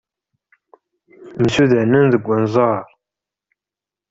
Msudanen 1.43 2.05
deg 2.13 2.25
unẓar. 2.35 2.85